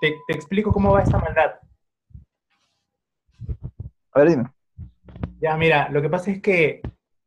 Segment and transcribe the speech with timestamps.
[0.00, 1.60] te, te explico cómo va esta maldad.
[4.12, 4.50] A ver, dime.
[5.40, 6.82] Ya, mira, lo que pasa es que,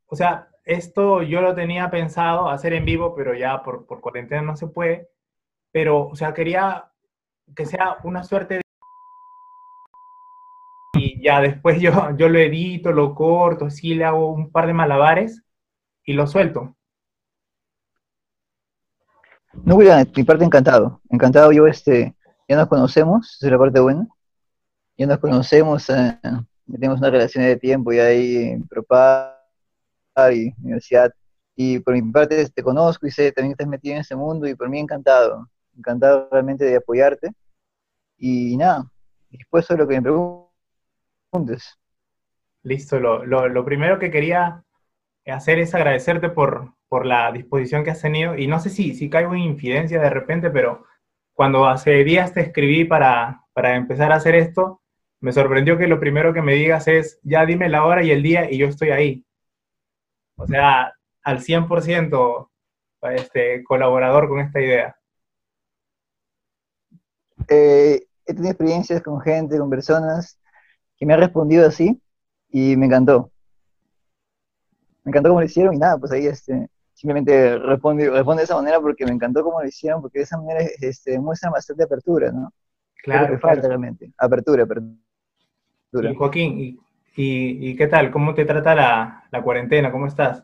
[0.05, 4.41] o sea, esto yo lo tenía pensado hacer en vivo, pero ya por, por cuarentena
[4.41, 5.09] no se puede.
[5.71, 6.91] Pero, o sea, quería
[7.55, 8.61] que sea una suerte de...
[10.95, 14.73] Y ya después yo, yo lo edito, lo corto, así le hago un par de
[14.73, 15.43] malabares
[16.05, 16.75] y lo suelto.
[19.53, 21.01] No, William, mi parte encantado.
[21.09, 22.15] Encantado yo, este,
[22.47, 24.07] ya nos conocemos, es la parte buena.
[24.97, 26.19] Ya nos conocemos, eh,
[26.71, 29.37] tenemos una relación de tiempo ya ahí Propar
[30.33, 31.11] y universidad.
[31.55, 34.47] Y por mi parte te conozco y sé también que estás metido en ese mundo
[34.47, 35.49] y por mí encantado.
[35.77, 37.31] Encantado realmente de apoyarte.
[38.17, 38.91] Y nada,
[39.29, 40.01] dispuesto a lo que me
[41.31, 41.77] preguntes.
[42.63, 44.63] Listo, lo, lo, lo primero que quería
[45.25, 48.37] hacer es agradecerte por, por la disposición que has tenido.
[48.37, 50.85] Y no sé si, si caigo en infidencia de repente, pero
[51.33, 54.81] cuando hace días te escribí para, para empezar a hacer esto,
[55.19, 58.21] me sorprendió que lo primero que me digas es, ya dime la hora y el
[58.21, 59.25] día y yo estoy ahí.
[60.35, 62.49] O sea, al 100%
[63.11, 64.97] este, colaborador con esta idea.
[67.47, 70.39] Eh, he tenido experiencias con gente, con personas
[70.97, 72.01] que me han respondido así
[72.49, 73.31] y me encantó.
[75.03, 76.69] Me encantó cómo lo hicieron y nada, pues ahí este,
[77.03, 80.37] simplemente responde, responde de esa manera porque me encantó cómo lo hicieron, porque de esa
[80.37, 82.53] manera este, muestra bastante apertura, ¿no?
[83.03, 83.33] Claro.
[83.33, 84.13] que falta realmente.
[84.17, 84.95] Apertura, apertura.
[85.91, 86.79] Y Joaquín, ¿y,
[87.17, 88.09] y, y qué tal?
[88.09, 89.91] ¿Cómo te trata la, la cuarentena?
[89.91, 90.43] ¿Cómo estás?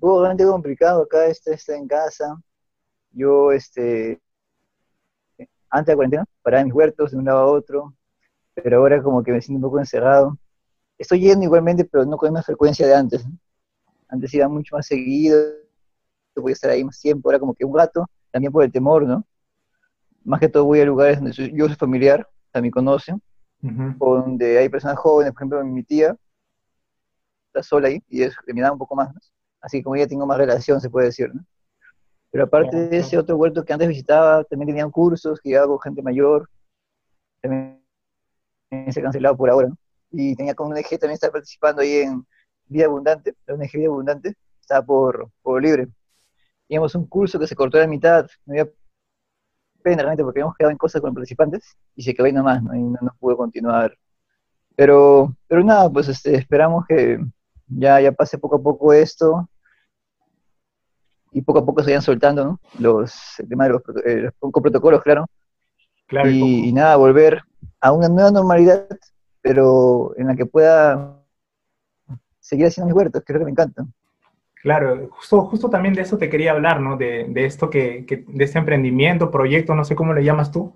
[0.00, 2.36] Hubo bastante complicado acá, este, está en casa.
[3.12, 4.20] Yo, este,
[5.70, 7.94] antes de la cuarentena, paraba en mis huertos de un lado a otro,
[8.54, 10.36] pero ahora como que me siento un poco encerrado.
[10.98, 13.24] Estoy yendo igualmente, pero no con la misma frecuencia de antes.
[13.24, 13.38] ¿no?
[14.12, 15.38] Antes iba mucho más seguido,
[16.36, 19.04] voy a estar ahí más tiempo, ahora como que un rato, también por el temor,
[19.04, 19.26] ¿no?
[20.24, 23.20] Más que todo voy a lugares donde soy- yo soy familiar, también conocen,
[23.98, 26.16] o donde hay personas jóvenes, por ejemplo, mi tía
[27.48, 29.20] está sola ahí, y es me da un poco más, ¿no?
[29.60, 31.44] Así que como ya tengo más relación, se puede decir, ¿no?
[32.30, 35.80] Pero aparte de ese otro huerto que antes visitaba, también tenían cursos que iba con
[35.80, 36.48] gente mayor,
[37.42, 37.82] también
[38.90, 39.76] se ha cancelado por ahora, ¿no?
[40.10, 42.26] Y tenía con una ONG también estaba participando ahí en
[42.72, 45.88] Vida Abundante, la ONG Vida Abundante, estaba por, por libre.
[46.66, 48.68] Teníamos un curso que se cortó a la mitad, no había
[49.82, 52.62] pena realmente porque habíamos quedado en cosas con los participantes y se quedó ahí nomás,
[52.62, 52.74] ¿no?
[52.74, 53.96] Y no, no pudo continuar.
[54.74, 57.18] Pero, pero nada, pues este, esperamos que
[57.66, 59.48] ya, ya pase poco a poco esto
[61.32, 62.60] y poco a poco se vayan soltando, ¿no?
[62.78, 65.26] Los, el tema de los, eh, los protocolos, claro.
[66.06, 67.42] Claro, Y, y nada, volver
[67.80, 68.86] a una nueva normalidad,
[69.40, 71.21] pero en la que pueda
[72.42, 73.86] seguir haciendo mis huertos, lo que me encanta.
[74.62, 76.96] Claro, justo, justo también de eso te quería hablar, ¿no?
[76.96, 80.74] De, de esto que, que- de este emprendimiento, proyecto, no sé cómo le llamas tú,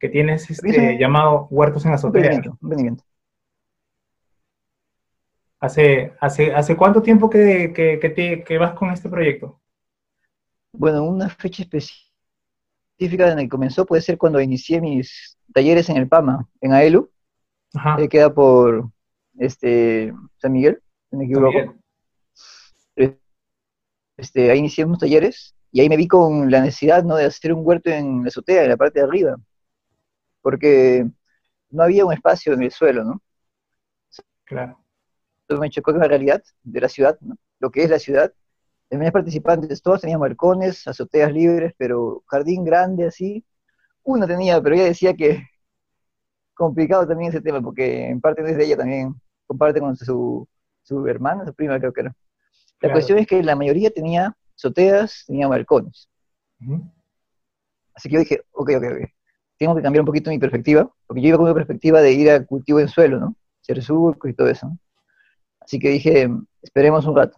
[0.00, 2.22] que tienes este, llamado Huertos en Azotea.
[2.22, 3.04] emprendimiento, un emprendimiento.
[5.60, 9.60] ¿Hace, hace, hace cuánto tiempo que, que, que te- que vas con este proyecto?
[10.72, 12.08] Bueno, una fecha específica
[12.98, 17.10] en la que comenzó puede ser cuando inicié mis talleres en el PAMA, en AELU,
[17.74, 18.90] Ajá, que queda por
[19.38, 21.74] este, San Miguel, me equivoco.
[24.16, 27.16] Este, ahí inicié unos talleres y ahí me vi con la necesidad ¿no?
[27.16, 29.36] de hacer un huerto en la azotea, en la parte de arriba,
[30.42, 31.06] porque
[31.70, 33.22] no había un espacio en el suelo, ¿no?
[34.44, 34.78] Claro,
[35.42, 37.36] Entonces me chocó con la realidad de la ciudad, ¿no?
[37.60, 38.32] lo que es la ciudad.
[38.90, 43.44] Los mis participantes, todos tenían balcones, azoteas libres, pero jardín grande así.
[44.04, 45.42] Uno tenía, pero ella decía que
[46.54, 49.14] complicado también ese tema, porque en parte no es de ella también,
[49.46, 50.48] comparte con su,
[50.88, 52.10] su hermana, su prima creo que era.
[52.10, 52.94] La Claro.
[52.94, 56.08] cuestión es que la mayoría tenía azoteas, tenía balcones.
[57.94, 59.10] Así que yo dije, ok, ok, ok.
[59.58, 62.30] Tengo que cambiar un poquito mi perspectiva, porque yo iba con una perspectiva de ir
[62.30, 63.34] a cultivo en suelo, ¿no?
[63.62, 64.68] Hacer surcos y todo eso.
[64.68, 64.78] ¿no?
[65.60, 66.28] Así que dije,
[66.62, 67.36] esperemos un rato.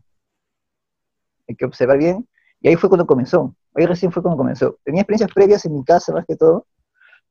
[1.48, 2.28] Hay que observar bien.
[2.60, 3.54] Y ahí fue cuando comenzó.
[3.74, 4.78] Ahí recién fue cuando comenzó.
[4.84, 6.66] Tenía experiencias previas en mi casa más que todo,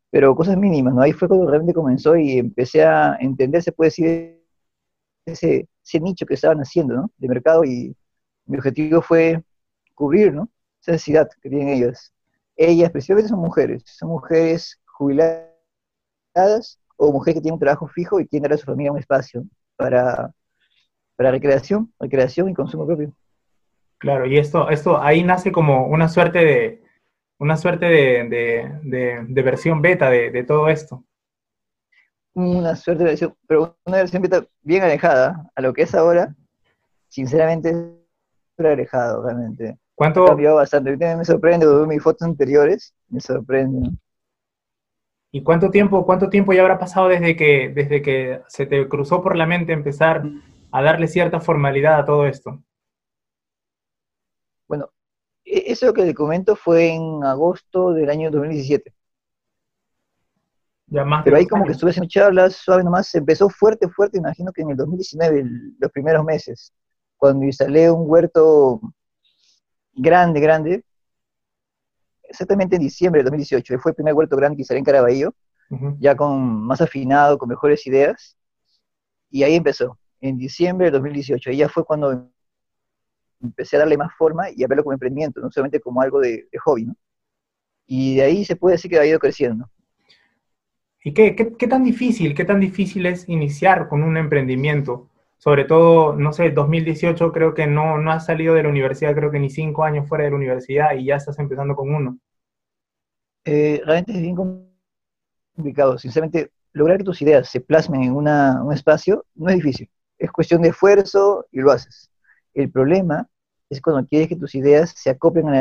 [0.09, 1.01] pero cosas mínimas, ¿no?
[1.01, 4.43] Ahí fue cuando realmente comenzó y empecé a entender, se puede decir,
[5.27, 7.11] ese, ese nicho que estaban haciendo, ¿no?
[7.17, 7.95] De mercado y
[8.45, 9.43] mi objetivo fue
[9.95, 10.49] cubrir, ¿no?
[10.81, 12.13] Esa necesidad que tienen ellas.
[12.55, 15.49] Ellas, principalmente son mujeres, son mujeres jubiladas
[16.97, 19.43] o mujeres que tienen un trabajo fijo y quieren darle a su familia un espacio
[19.75, 20.31] para,
[21.15, 23.13] para recreación, recreación y consumo propio.
[23.97, 26.83] Claro, y esto, esto ahí nace como una suerte de,
[27.39, 31.03] una suerte de, de, de- de versión beta de, de todo esto.
[32.39, 34.23] Una suerte de versión, pero una versión
[34.61, 36.33] bien alejada a lo que es ahora,
[37.09, 37.73] sinceramente,
[38.51, 39.77] súper alejado realmente.
[39.93, 40.95] ¿Cuánto, cambiado bastante.
[40.95, 43.81] Me sorprende, veo mis fotos anteriores, me sorprende.
[43.81, 43.89] ¿no?
[45.33, 49.21] ¿Y cuánto tiempo, cuánto tiempo ya habrá pasado desde que, desde que se te cruzó
[49.21, 50.23] por la mente empezar
[50.71, 52.63] a darle cierta formalidad a todo esto?
[54.65, 54.91] Bueno,
[55.43, 58.93] e-, eso que le comento fue en agosto del año 2017.
[60.91, 64.51] Ya más Pero ahí como que estuve haciendo charlas, suave nomás, empezó fuerte, fuerte, imagino
[64.51, 65.43] que en el 2019,
[65.79, 66.73] los primeros meses,
[67.17, 68.81] cuando instalé un huerto
[69.93, 70.83] grande, grande,
[72.23, 75.33] exactamente en diciembre de 2018, fue el primer huerto grande que instalé en Caraballo,
[75.99, 78.35] ya con más afinado, con mejores ideas,
[79.29, 82.31] y ahí empezó, en diciembre de 2018, ahí ya fue cuando
[83.41, 86.47] empecé a darle más forma y a verlo como emprendimiento, no solamente como algo de,
[86.63, 86.95] hobby, ¿no?
[87.85, 89.69] Y de ahí se puede decir que ha ido creciendo.
[91.03, 91.31] ¿Y qué,
[91.69, 95.09] tan difícil, qué tan difícil es iniciar con un emprendimiento?
[95.37, 99.31] Sobre todo, no sé, 2018 creo que no, no has salido de la universidad, creo
[99.31, 102.19] que ni cinco años fuera de la universidad y ya estás empezando con uno.
[103.45, 104.35] Eh, realmente es bien
[105.55, 105.97] complicado.
[105.97, 109.89] Sinceramente, lograr que tus ideas se plasmen en un espacio no es difícil.
[110.17, 112.11] Es cuestión de esfuerzo y lo haces.
[112.53, 113.29] El problema
[113.69, 115.51] es cuando quieres que tus ideas se acoplen a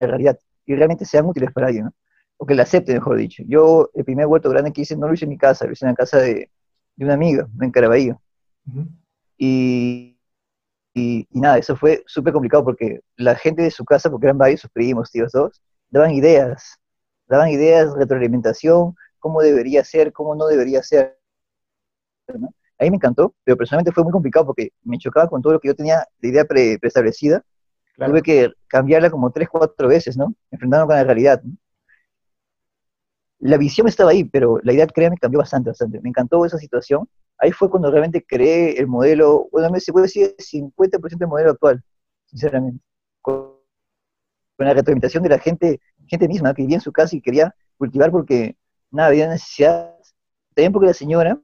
[0.00, 1.92] la realidad y realmente sean útiles para alguien, ¿no?
[2.38, 3.42] O que la acepten, mejor dicho.
[3.46, 5.84] Yo, el primer huerto grande que hice no lo hice en mi casa, lo hice
[5.84, 6.50] en la casa de,
[6.98, 8.20] una amiga, en Caraballo.
[9.38, 10.18] y,
[10.94, 14.60] y, nada, eso fue súper complicado porque la gente de su casa, porque eran varios,
[14.60, 16.78] sus primos, tíos, todos, daban ideas,
[17.26, 21.18] daban ideas, retroalimentación, cómo debería ser, cómo no debería ser.
[22.28, 25.60] A mí me encantó, pero personalmente fue muy complicado porque me chocaba con todo lo
[25.60, 27.42] que yo tenía de idea preestablecida.
[27.96, 30.34] Tuve que cambiarla como tres, cuatro veces, ¿no?
[30.50, 31.42] Enfrentarme con la realidad.
[33.38, 36.00] La visión estaba ahí, pero la idea, créanme, cambió bastante, bastante.
[36.00, 37.08] Me encantó esa situación.
[37.38, 41.82] Ahí fue cuando realmente creé el modelo, bueno, se puede decir 50% del modelo actual,
[42.26, 42.82] sinceramente.
[43.20, 43.56] Con,
[44.58, 48.10] la retroalimentación de la gente, gente misma que vivía en su casa y quería cultivar
[48.10, 48.56] porque,
[48.90, 49.94] nada, había necesidad.
[50.54, 51.38] También porque la señora,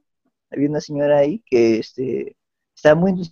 [0.51, 2.35] había una señora ahí que este,
[2.75, 3.31] estaba muy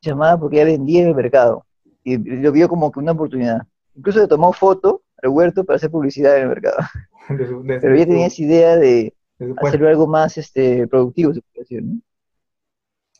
[0.00, 1.66] llamada porque ella vendía en el mercado
[2.06, 3.62] y lo vio como que una oportunidad.
[3.94, 6.76] Incluso le tomó foto al huerto para hacer publicidad en el mercado.
[7.66, 9.14] Pero ella tenía esa idea de
[9.58, 12.00] hacerlo algo más este, productivo, se puede decir, ¿no?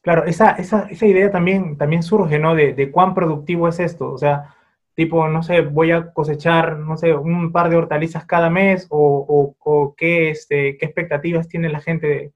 [0.02, 2.54] Claro, esa, esa, esa idea también, también surge, ¿no?
[2.54, 4.12] De, de, cuán productivo es esto.
[4.12, 4.54] O sea,
[4.94, 9.26] tipo, no sé, voy a cosechar, no sé, un par de hortalizas cada mes o,
[9.28, 12.32] o, o qué, este, qué expectativas tiene la gente de,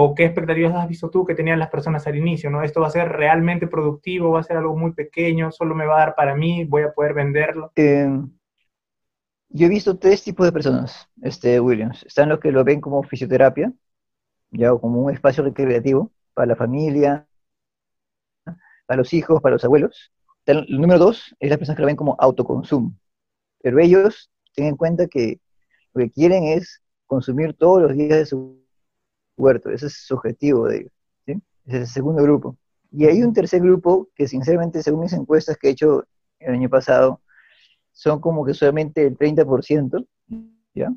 [0.00, 2.50] ¿O qué expectativas has visto tú que tenían las personas al inicio?
[2.50, 2.62] ¿no?
[2.62, 4.30] ¿Esto va a ser realmente productivo?
[4.30, 5.50] ¿Va a ser algo muy pequeño?
[5.50, 6.64] ¿Solo me va a dar para mí?
[6.64, 7.72] ¿Voy a poder venderlo?
[7.74, 8.30] Em,
[9.50, 12.04] yo he visto tres tipos de personas, este, Williams.
[12.04, 13.72] Están los que lo ven como fisioterapia,
[14.50, 17.26] ya como un espacio recreativo para la familia,
[18.86, 20.12] para los hijos, para los abuelos.
[20.46, 22.94] El número dos es las personas que lo ven como autoconsumo.
[23.62, 25.40] Pero ellos tienen en cuenta que
[25.94, 28.64] lo que quieren es consumir todos los días de su
[29.36, 30.92] huerto, ese es su objetivo de ellos.
[31.26, 32.56] Ese es el segundo grupo.
[32.90, 36.04] Y hay un tercer grupo que sinceramente, según mis encuestas que he hecho
[36.38, 37.20] el año pasado,
[37.98, 40.06] son como que solamente el 30%,
[40.72, 40.92] ¿ya?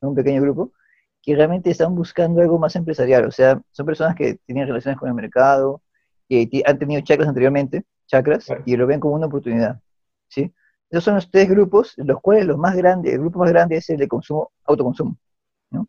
[0.00, 0.72] Un pequeño grupo,
[1.20, 5.10] que realmente están buscando algo más empresarial, o sea, son personas que tienen relaciones con
[5.10, 5.82] el mercado,
[6.26, 9.78] que han tenido chakras anteriormente, chakras, y lo ven como una oportunidad,
[10.28, 10.50] ¿sí?
[10.88, 13.90] Esos son los tres grupos, los cuales los más grandes, el grupo más grande es
[13.90, 15.18] el de consumo, autoconsumo,
[15.70, 15.86] ¿no?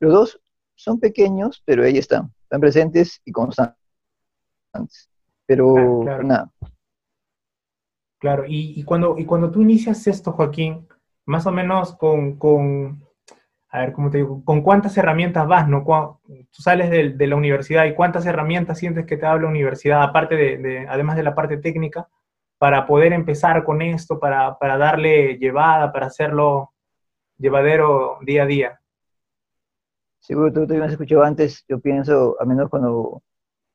[0.00, 0.40] Los dos
[0.74, 3.78] son pequeños, pero ahí están, están presentes y constantes.
[5.46, 6.22] Pero claro.
[6.24, 6.52] nada.
[8.18, 10.88] Claro, y, cuando, y cuando tú inicias esto, Joaquín,
[11.26, 13.04] más o menos con, con
[13.70, 14.42] a ver, ¿cómo te digo?
[14.44, 15.84] ¿Con cuántas herramientas vas, no?
[16.26, 20.34] Tú sales de, la universidad y cuántas herramientas sientes que te da la universidad, aparte
[20.36, 22.08] de, además de la parte técnica,
[22.58, 26.72] para poder empezar con esto, para, para darle llevada, para hacerlo
[27.38, 28.80] llevadero día a día
[30.28, 33.22] seguro tú también has escuchado antes, yo pienso, a menos cuando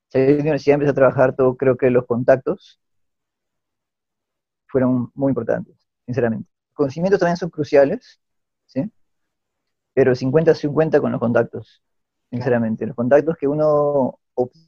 [0.09, 2.79] salí de la universidad empecé a trabajar todo, creo que los contactos
[4.73, 6.49] fueron muy importantes, sinceramente.
[6.73, 8.19] Conocimientos también son cruciales,
[8.65, 8.91] ¿sí?
[9.93, 11.83] Pero 50-50 con los contactos,
[12.31, 12.87] sinceramente.
[12.87, 14.65] Los contactos que uno obtiene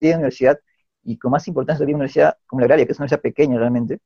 [0.00, 0.60] en la universidad,
[1.02, 3.58] y con más importancia de la universidad como la agraria, que es una universidad pequeña
[3.58, 3.98] realmente,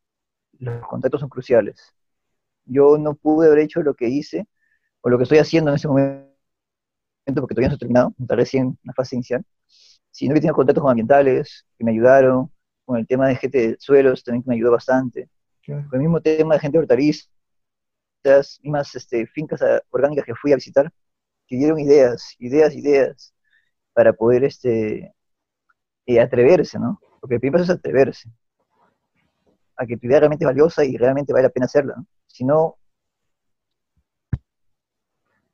[0.58, 1.94] los contactos son cruciales.
[2.64, 4.48] Yo no pude haber hecho lo que hice,
[5.02, 6.32] o lo que estoy haciendo en ese momento
[7.34, 9.44] porque todavía no ha terminado, está recién en la fase inicial,
[10.10, 12.50] si no hubiera tenido contactos con ambientales que me ayudaron,
[12.84, 15.28] con el tema de gente de suelos también que me ayudó bastante,
[15.66, 17.30] con el mismo tema de gente de hortalizas,
[18.62, 20.92] mismas este, fincas ah, orgánicas que fui a visitar,
[21.46, 23.34] que dieron ideas, ideas, ideas,
[23.92, 25.14] para poder este,
[26.06, 27.00] eh, atreverse, ¿no?
[27.20, 28.30] Porque el primer paso es atreverse,
[29.76, 32.06] a que tu idea realmente es valiosa y realmente vale la pena hacerla, ¿no?
[32.26, 32.78] Si no,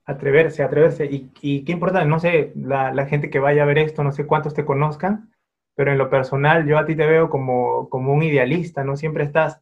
[0.08, 1.04] Atreverse, atreverse.
[1.04, 4.10] Y, y qué importante, no sé, la, la, gente que vaya a ver esto, no
[4.10, 5.30] sé cuántos te conozcan,
[5.78, 8.96] pero en lo personal yo a ti te veo como, como un idealista, ¿no?
[8.96, 9.60] Siempre estás,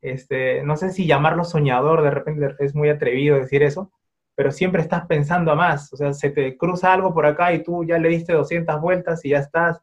[0.00, 3.90] este, no sé si llamarlo soñador, de repente es muy atrevido decir eso,
[4.36, 7.64] pero siempre estás pensando a más, o sea, se te cruza algo por acá y
[7.64, 9.82] tú ya le diste 200 vueltas y ya estás,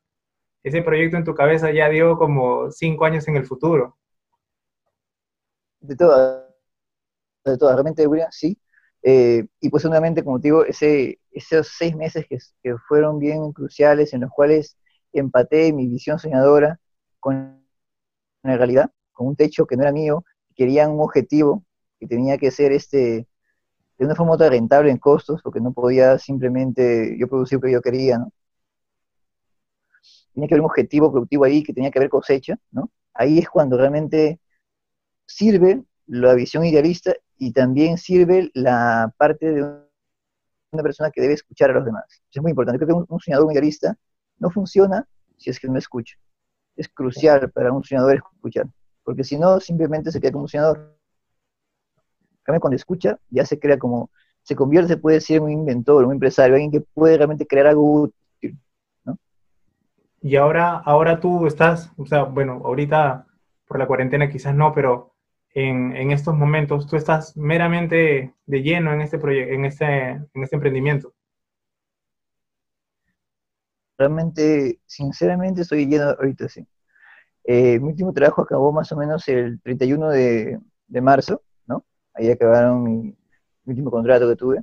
[0.63, 3.98] ese proyecto en tu cabeza ya dio como cinco años en el futuro.
[5.82, 6.46] De todas,
[7.44, 8.58] de todas, realmente, William, sí,
[9.02, 13.52] eh, y pues nuevamente, como te digo, ese, esos seis meses que, que, fueron bien
[13.52, 14.78] cruciales, en los cuales
[15.13, 16.79] empaté mi visión soñadora
[17.20, 17.63] con
[18.43, 21.63] la realidad, con un techo que no era mío, quería un objetivo
[22.00, 23.27] que tenía que ser este,
[23.98, 27.82] de una forma rentable en costos, porque no podía simplemente yo producir lo que yo
[27.82, 28.32] quería, ¿no?
[30.34, 32.89] Tenía que haber un objetivo productivo ahí, que tenía que haber cosecha, ¿no?
[33.13, 34.39] Ahí es cuando realmente
[35.25, 39.63] sirve la visión idealista y también sirve la parte de
[40.72, 42.05] una persona que debe escuchar a los demás.
[42.10, 42.79] Eso es muy importante.
[42.79, 43.96] Creo que un, un soñador, idealista,
[44.44, 45.08] no funciona
[45.38, 46.16] si es que no escucha.
[46.76, 48.68] Es crucial para un soñador escuchar,
[49.04, 50.98] porque si no, simplemente se queda como un soñador.
[52.46, 56.72] Cuando escucha, ya se crea como, se convierte, puede ser un inventor, un empresario, alguien
[56.72, 58.60] que puede realmente crear algo útil.
[60.22, 63.26] Y ahora, ahora tú estás, o sea, bueno, ahorita
[63.66, 65.14] por la cuarentena quizás no, pero
[65.54, 70.56] en, estos momentos, tú estás meramente de lleno en este, proyecto, en este, en este
[70.56, 71.14] emprendimiento.
[74.04, 76.68] Realmente, sinceramente, estoy lleno ahorita, sí.
[77.46, 81.86] Eh, mi último trabajo acabó más o menos el 31 de, de marzo, ¿no?
[82.14, 83.18] Ahí acabaron mi,
[83.66, 84.62] último contrato que tuve.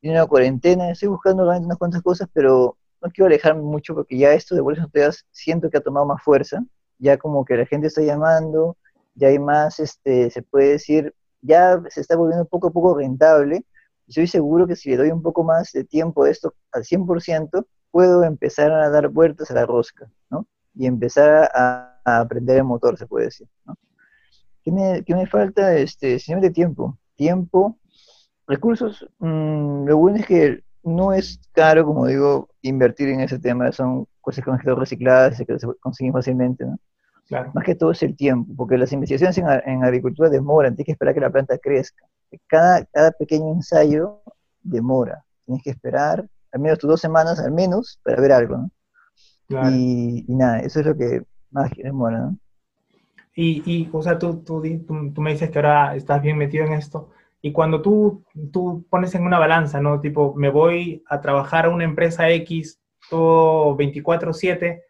[0.00, 4.32] Tiene una cuarentena, estoy buscando unas cuantas cosas, pero no quiero alejarme mucho porque ya
[4.32, 6.64] esto de bolsas Teas siento que ha tomado más fuerza.
[6.98, 8.78] Ya como que la gente está llamando,
[9.14, 13.66] ya hay más, este, se puede decir, ya se está volviendo poco a poco rentable.
[14.08, 17.66] Estoy seguro que si le doy un poco más de tiempo a esto al 100%,
[17.92, 20.46] puedo empezar a dar vueltas a la rosca, ¿no?
[20.74, 23.76] Y empezar a, aprender el motor, se puede decir, ¿no?
[24.64, 25.76] ¿Qué me, qué me falta?
[25.76, 26.98] Este, simplemente tiempo.
[27.14, 27.78] Tiempo,
[28.48, 29.06] recursos.
[29.18, 33.70] Mmm, lo bueno es que no es caro, como digo, invertir en ese tema.
[33.70, 36.78] Son cosas que han quedado recicladas que se consiguen fácilmente, ¿no?
[37.54, 41.14] Más que todo es el tiempo, porque las investigaciones en, agricultura demoran, tienes que esperar
[41.14, 42.04] que la planta crezca.
[42.46, 44.20] Cada, cada pequeño ensayo
[44.62, 48.56] demora, tienes que esperar al menos tus dos semanas, al menos, para ver algo,
[49.48, 49.70] ¿no?
[49.70, 52.38] Y, nada, eso es lo que más demora, ¿no?
[53.34, 56.74] Y, y o sea, tú, tú, tú, me dices que ahora estás bien metido en
[56.74, 60.00] esto, y cuando tú, tú pones en una balanza, ¿no?
[60.00, 62.78] Tipo, me voy a trabajar a una empresa X
[63.10, 64.82] todo 24/7,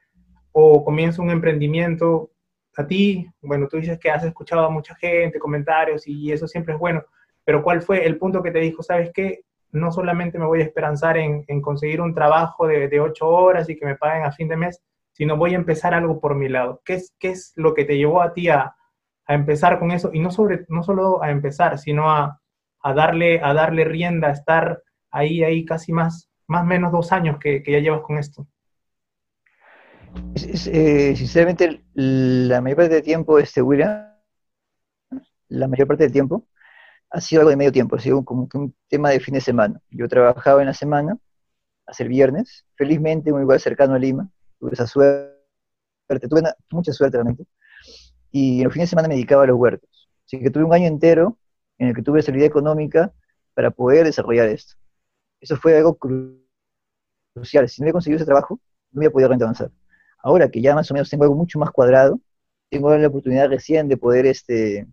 [0.52, 2.30] o comienzo un emprendimiento,
[2.76, 6.74] a ti, bueno, tú dices que has escuchado a mucha gente, comentarios y eso siempre
[6.74, 7.04] es bueno,
[7.44, 9.42] pero ¿cuál fue el punto que te dijo, sabes qué?
[9.72, 13.86] No solamente me voy a esperanzar en, conseguir un trabajo de, ocho horas y que
[13.86, 16.80] me paguen a fin de mes, sino voy a empezar algo por mi lado.
[16.84, 18.74] ¿Qué es, lo que te llevó a ti a,
[19.26, 20.10] empezar con eso?
[20.12, 22.40] Y no, sobre, solo a empezar, sino a,
[22.94, 27.38] darle, a darle rienda, a estar ahí, ahí casi más, más o menos dos años
[27.38, 28.46] que ya llevas con esto.
[30.34, 34.06] Eh, sinceramente, la mayor parte del tiempo, este, William,
[35.48, 36.46] la mayor parte del tiempo,
[37.12, 39.80] ha sido algo de medio tiempo, ha sido como un tema de fin de semana.
[39.90, 41.18] Yo trabajaba en la semana,
[41.98, 45.36] el viernes, felizmente un lugar cercano a Lima, tuve esa suerte,
[46.28, 47.44] tuve mucha suerte realmente,
[48.30, 50.08] y en los fines de semana me dedicaba a los huertos.
[50.26, 51.38] Así que tuve un año entero
[51.78, 53.12] en el que tuve seguridad económica
[53.54, 54.74] para poder desarrollar esto.
[55.40, 57.68] Eso fue algo crucial.
[57.68, 58.58] Si no hubiera conseguido ese trabajo,
[58.92, 59.70] no hubiera podido avanzar.
[60.22, 62.18] Ahora que ya más o menos tengo algo mucho más cuadrado,
[62.70, 64.86] tengo la oportunidad recién de poder este,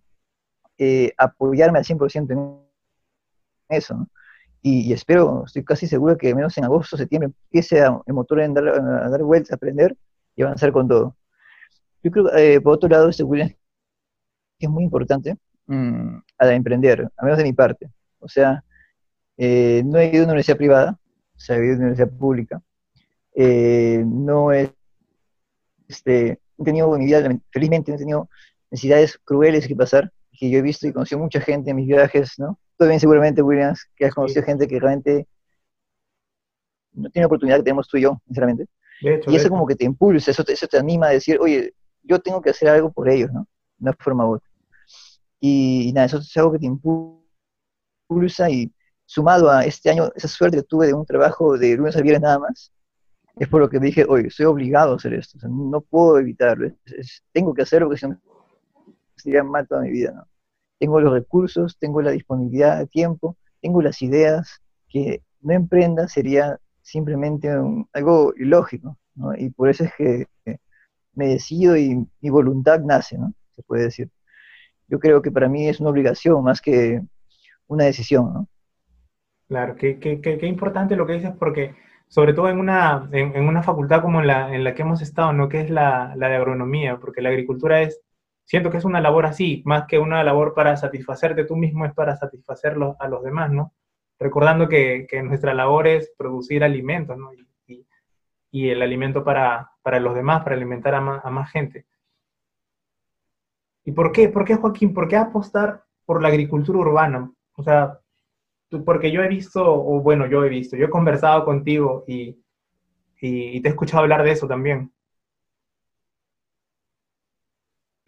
[0.79, 2.57] eh, apoyarme al 100% en
[3.69, 4.09] eso, ¿no?
[4.61, 8.67] y, espero, estoy casi seguro que menos en agosto, septiembre, empiece el motor a dar,
[8.67, 9.95] a dar vueltas, a aprender
[10.35, 11.15] y avanzar con todo.
[12.03, 13.53] Yo creo, eh, por otro lado, este William
[14.59, 17.89] es muy importante mmm, a emprender, a menos de mi parte.
[18.19, 18.63] O sea,
[19.37, 20.99] eh, no he ido a una universidad privada,
[21.35, 22.61] o sea, he ido a una universidad pública.
[23.35, 24.71] no es
[25.89, 28.29] este, he tenido en mi vida, felizmente he tenido
[28.71, 32.39] necesidades crueles que pasar, que yo he visto y conocido mucha gente en mis viajes,
[32.39, 32.57] ¿no?
[32.77, 35.27] Tú también seguramente, Williams, que has conocido gente que realmente
[36.93, 38.67] no tiene la oportunidad que tenemos tú y yo, sinceramente.
[39.01, 42.19] y eso como que te impulsa, eso te, eso te anima a decir, oye, yo
[42.19, 43.41] tengo que hacer algo por ellos, ¿no?
[43.77, 44.49] De una forma u otra.
[45.41, 48.71] Y, nada, eso es algo que te impulsa y
[49.05, 52.21] sumado a este año, esa suerte que tuve de un trabajo de lunes a viernes
[52.21, 52.71] nada más,
[53.35, 56.71] es por lo que dije, oye, soy obligado a hacer esto, no puedo evitarlo,
[57.33, 58.17] tengo que hacerlo porque si no
[59.19, 60.27] sería mal toda mi vida, ¿no?
[60.79, 66.57] Tengo los recursos, tengo la disponibilidad de tiempo, tengo las ideas, que no emprenda sería
[66.81, 67.49] simplemente
[67.93, 69.35] algo ilógico, ¿no?
[69.35, 70.27] Y por eso es que
[71.13, 73.33] me decido y mi voluntad nace, ¿no?
[73.55, 74.09] Se puede decir.
[74.87, 77.01] Yo creo que para mí es una obligación más que
[77.67, 78.47] una decisión, ¿no?
[79.47, 81.75] Claro, qué, qué, qué, importante lo que dices porque
[82.07, 85.33] sobre todo en una, en, una facultad como en la, en la que hemos estado,
[85.33, 85.49] ¿no?
[85.49, 87.99] Que es la, la de agronomía, porque la agricultura es
[88.49, 91.93] siento que es una labor así, más que una labor para satisfacerte tú mismo, es
[91.93, 93.75] para satisfacer a los demás, ¿no?
[94.17, 97.29] Recordando que, nuestra labor es producir alimentos, ¿no?
[97.31, 99.69] Y, el alimento para,
[100.01, 101.85] los demás, para alimentar a más, gente.
[103.85, 104.29] ¿Y por qué?
[104.29, 104.95] ¿Por qué, Joaquín?
[104.95, 107.31] ¿Por qué apostar por la agricultura urbana?
[107.55, 107.99] O sea,
[108.83, 112.35] porque yo he visto, o bueno, yo he visto, yo he conversado contigo y,
[113.21, 114.91] y te he escuchado hablar de eso también.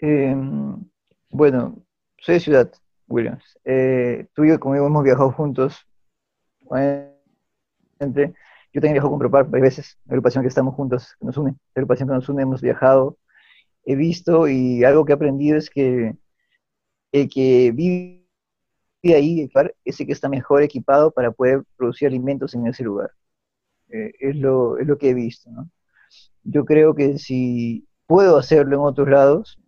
[0.02, 0.84] Em,
[1.30, 1.78] bueno,
[2.18, 2.72] soy de Ciudad,
[3.08, 3.60] Williams.
[3.64, 5.88] Eh, tú y yo, como hemos viajado juntos.
[8.00, 8.34] Entre,
[8.74, 11.52] yo también viajo con Propar varias veces, la agrupación que estamos juntos, que nos une.
[11.76, 13.18] La agrupación que nos une, hemos viajado.
[13.86, 16.16] He visto y algo que he aprendido es que
[17.12, 18.26] el que vive
[19.04, 19.50] ahí,
[19.86, 23.12] es el que está mejor equipado para poder producir alimentos en ese lugar.
[23.90, 25.50] Eh, es, lo, que he visto.
[26.44, 29.61] Yo creo que si puedo hacerlo en otros lados,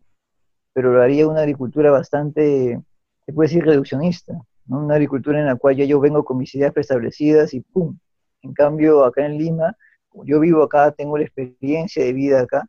[0.73, 2.81] pero lo haría una agricultura bastante,
[3.25, 4.33] se puede decir, reduccionista,
[4.65, 4.79] ¿no?
[4.79, 7.97] una agricultura en la cual ya yo vengo con mis ideas preestablecidas y ¡pum!
[8.41, 9.77] En cambio, acá en Lima,
[10.09, 12.67] como yo vivo acá, tengo la experiencia de vida acá,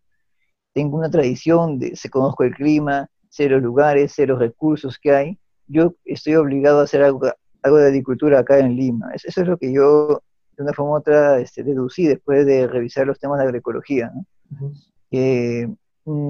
[0.72, 5.12] tengo una tradición, de, se conozco el clima, sé los lugares, sé los recursos que
[5.12, 7.22] hay, yo estoy obligado a hacer algo,
[7.62, 9.10] algo de agricultura acá en Lima.
[9.14, 10.22] Eso es lo que yo,
[10.56, 14.12] de una forma u otra, este, deducí después de revisar los temas de agroecología.
[14.14, 14.68] ¿no?
[14.68, 14.72] Mm,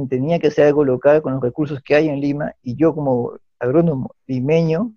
[0.09, 3.33] tenía que hacer algo local con los recursos que hay en Lima y yo como
[3.59, 4.93] agrónomo limeño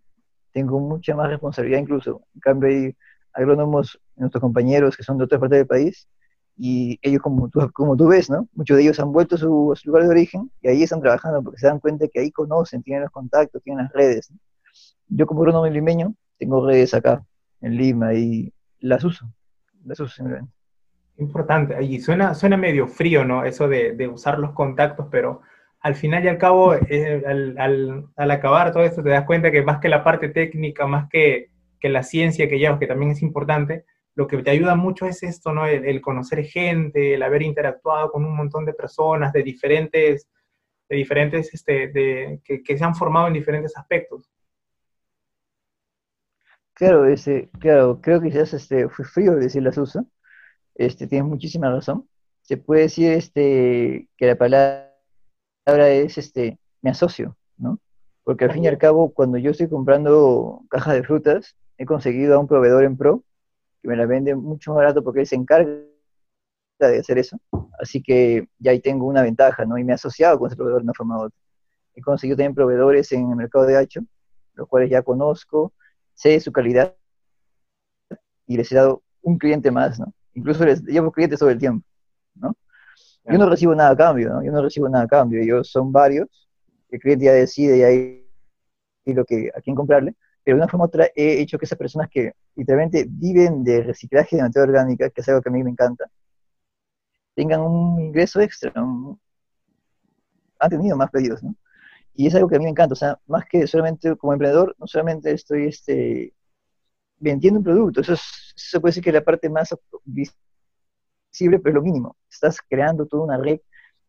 [0.52, 2.22] tengo mucha más responsabilidad incluso.
[2.36, 2.96] En cambio hay
[3.34, 6.08] agrónomos, nuestros compañeros que son de otras partes del país
[6.56, 8.48] y ellos como tú, como tú ves, ¿no?
[8.54, 11.60] Muchos de ellos han vuelto a su, lugar de origen y ahí están trabajando porque
[11.60, 14.32] se dan cuenta que ahí conocen, tienen los contactos, tienen las redes.
[15.08, 17.24] Yo como agrónomo limeño tengo redes acá
[17.62, 19.32] en Lima y las uso,
[19.86, 20.57] las uso simplemente.
[21.20, 23.44] Importante, y suena, suena medio frío, ¿no?
[23.44, 25.42] Eso de, usar los contactos, pero
[25.80, 29.80] al final y al cabo, eh, al, acabar todo esto, te das cuenta que más
[29.80, 31.50] que la parte técnica, más que,
[31.82, 35.54] la ciencia que llevas, que también es importante, lo que te ayuda mucho es esto,
[35.54, 35.66] ¿no?
[35.66, 40.28] El, conocer gente, el haber interactuado con un montón de personas de diferentes,
[40.90, 44.30] de diferentes, este, de, que, se han formado en diferentes aspectos.
[46.74, 50.04] Claro, ese, claro, creo que quizás este, fue frío decir las usa,
[50.78, 52.08] este, tienes muchísima razón.
[52.42, 54.90] Se puede decir este, que la palabra
[55.66, 57.80] es este, me asocio, ¿no?
[58.24, 62.36] Porque al fin y al cabo, cuando yo estoy comprando cajas de frutas, he conseguido
[62.36, 63.24] a un proveedor en pro
[63.82, 65.72] que me la vende mucho más barato porque él se encarga
[66.80, 67.38] de hacer eso.
[67.80, 69.78] Así que ya ahí tengo una ventaja, ¿no?
[69.78, 71.40] Y me he asociado con ese proveedor de una forma u otra.
[71.96, 74.02] He conseguido también proveedores en el mercado de Hacho,
[74.54, 75.74] los cuales ya conozco,
[76.14, 76.96] sé su calidad
[78.46, 80.14] y les he dado un cliente más, ¿no?
[80.38, 81.86] Incluso les llevo clientes todo el tiempo,
[82.36, 82.56] ¿no?
[83.26, 84.44] Yo no recibo nada a cambio, ¿no?
[84.44, 86.48] Yo no recibo nada a cambio, yo son varios,
[86.90, 88.24] el cliente ya decide y ahí
[89.06, 91.78] lo que, a quién comprarle, pero de una forma u otra he hecho que esas
[91.78, 95.64] personas que literalmente viven de reciclaje de materia orgánica, que es algo que a mí
[95.64, 96.06] me encanta,
[97.36, 101.56] tengan un ingreso extra, han tenido más pedidos, ¿no?
[102.14, 104.76] Y es algo que a mí me encanta, o sea, más que solamente como emprendedor,
[104.80, 106.34] no solamente estoy este,
[107.20, 108.02] vendiendo un producto.
[108.02, 108.16] Eso,
[108.56, 112.16] se puede decir que es la parte más visible, pero es lo mínimo.
[112.30, 113.60] Estás creando toda una red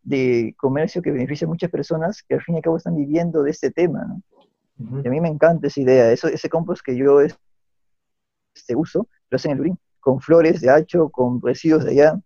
[0.02, 3.42] de comercio que beneficia a muchas personas que al fin y al cabo están viviendo
[3.42, 4.06] de este tema.
[4.06, 4.22] ¿no?
[5.02, 6.12] Y a mí me encanta esa idea.
[6.12, 10.70] Eso, ese compost que yo este, uso, lo hacen en el Urín, con flores de
[10.70, 12.20] hacho, con residuos de allá.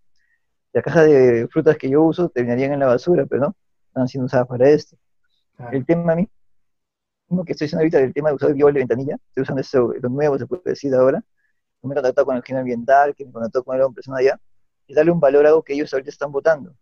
[0.73, 3.57] La caja de frutas que yo uso terminarían en la basura, pero no,
[3.89, 4.97] están siendo usadas para esto.
[5.71, 6.17] El tema a
[7.33, 9.93] mí que estoy haciendo ahorita del tema de usar biol de ventanilla, estoy usando eso,
[10.01, 11.23] lo nuevo, se puede decir ahora.
[11.83, 14.41] Me he contactado con el ingeniero ambiental, que me contactó con la persona allá,
[14.87, 16.75] y darle un valor a algo que ellos ahorita están votando.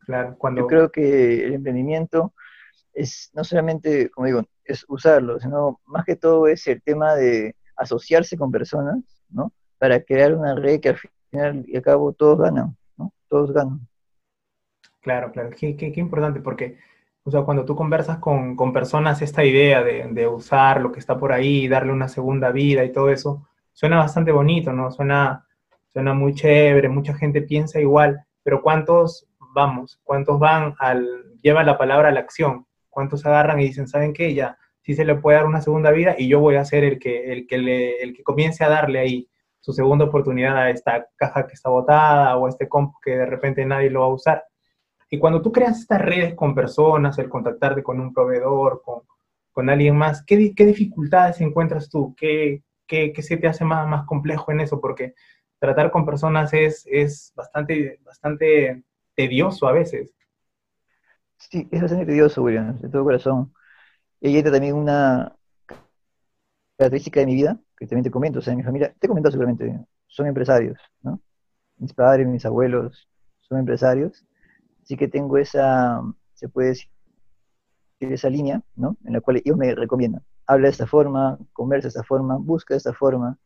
[0.00, 0.62] Claro, cuando...
[0.62, 2.32] Yo creo que el emprendimiento
[2.94, 7.54] es no solamente, como digo, es usarlo, sino más que todo es el tema de
[7.76, 9.52] asociarse con personas, ¿no?
[9.78, 10.98] Para crear una red que al
[11.30, 13.12] final y al cabo todos ganan, ¿no?
[13.28, 13.86] Todos ganan.
[15.02, 16.78] Claro, claro, qué, qué, qué importante, porque
[17.26, 21.00] o sea, cuando tú conversas con, con personas, esta idea de, de, usar lo que
[21.00, 24.92] está por ahí, darle una segunda vida y todo eso, suena bastante bonito, ¿no?
[24.92, 25.44] Suena,
[25.88, 29.98] suena muy chévere, mucha gente piensa igual, pero ¿cuántos vamos?
[30.04, 32.64] ¿Cuántos van al, llevan la palabra a la acción?
[32.88, 34.32] ¿Cuántos agarran y dicen, ¿saben qué?
[34.32, 37.00] Ya, sí se le puede dar una segunda vida y yo voy a ser el
[37.00, 41.08] que, el que, le, el que comience a darle ahí su segunda oportunidad a esta
[41.16, 44.10] caja que está botada o a este comp que de repente nadie lo va a
[44.10, 44.44] usar.
[45.10, 49.02] Y cuando tú creas estas redes con personas, el contactarte con un proveedor, con,
[49.52, 52.14] con alguien más, ¿qué, ¿qué, dificultades encuentras tú?
[52.16, 54.80] ¿Qué, qué, qué se te hace más, más complejo en eso?
[54.80, 55.14] Porque
[55.58, 58.82] tratar con personas es, es bastante, bastante
[59.14, 60.12] tedioso a veces.
[61.38, 63.52] Sí, es bastante tedioso, William, de todo corazón.
[64.20, 65.36] Y está también una
[66.76, 69.32] característica de mi vida, que también te comento, o sea, mi familia, te he comentado
[69.32, 71.20] seguramente, son empresarios, ¿no?
[71.78, 73.08] Mis padres, mis abuelos
[73.40, 74.25] son empresarios,
[74.86, 76.00] así que tengo esa,
[76.34, 76.88] se puede decir,
[77.98, 78.96] esa línea, ¿no?
[79.04, 82.74] En la cual ellos me recomiendan, habla de esta forma, conversa de esta forma, busca
[82.74, 83.36] de esta forma,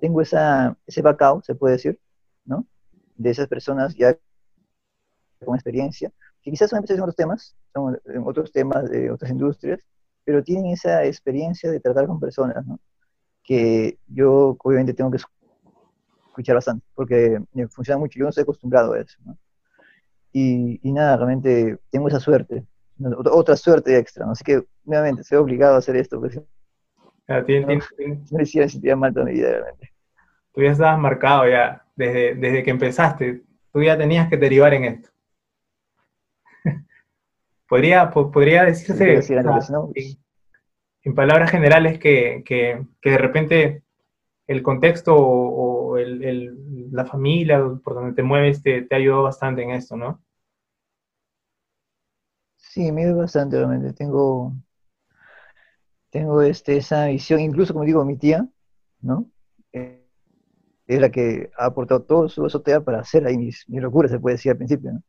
[0.00, 2.00] tengo esa, ese backup, se puede decir,
[2.44, 2.66] ¿no?
[3.14, 4.18] De esas personas ya
[5.44, 6.10] con experiencia,
[6.42, 9.78] que quizás son empresarios en otros temas, son en otros temas de otras industrias,
[10.24, 12.80] pero tienen esa experiencia de tratar con personas, ¿no?
[13.44, 18.94] Que yo obviamente tengo que escuchar bastante, porque me funciona mucho, yo no estoy acostumbrado
[18.94, 19.38] a eso, ¿no?
[20.32, 22.64] Y, y nada, realmente tengo esa suerte,
[23.14, 24.32] otra suerte extra, ¿no?
[24.32, 26.42] Así que, nuevamente, soy obligado a hacer esto, porque
[27.26, 29.92] Claro, tiene, no, tiene, me hiciera sentir mal toda mi vida, realmente.
[30.52, 34.84] Tú ya estabas marcado ya, desde, desde que empezaste, tú ya tenías que derivar en
[34.84, 35.10] esto.
[37.68, 39.34] podría, po, podría decirse, Sí,
[39.70, 39.90] ¿no?
[39.94, 40.18] en,
[41.02, 43.82] en palabras generales, que, que, que de repente
[44.46, 46.56] el contexto o, o el, el,
[46.90, 50.22] la familia por donde te mueves te, te ayudó bastante en esto, ¿no?
[52.56, 53.92] Sí, me ayudó bastante, realmente.
[53.92, 54.52] Tengo,
[56.10, 58.46] tengo este, esa visión, incluso como digo, mi tía,
[59.00, 59.30] ¿no?
[59.72, 60.04] Eh,
[60.86, 64.18] es la que ha aportado todo su azotea para hacer ahí mis, mis locuras, se
[64.18, 65.02] puede decir al principio, ¿no?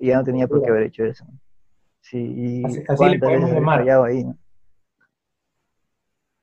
[0.00, 1.24] Y ya no tenía por qué haber hecho eso.
[1.24, 1.38] ¿no?
[2.00, 3.88] Sí, y Así, así le podemos llamar.
[4.04, 4.36] ahí, ¿no?